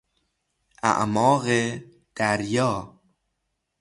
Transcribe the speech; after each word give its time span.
اعماق 0.91 1.45
دریا 2.15 2.71